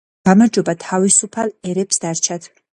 [0.29, 2.53] გამარჯვება თავისუფალ ერებს დარჩათ.